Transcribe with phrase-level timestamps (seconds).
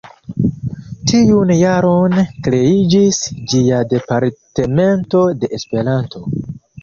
[1.09, 2.15] Tiun jaron
[2.47, 3.19] kreiĝis
[3.53, 6.25] ĝia Departemento de Esperanto.